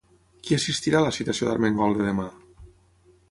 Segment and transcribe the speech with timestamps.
[0.45, 2.25] Qui assistirà a la citació d'Armengol de demà?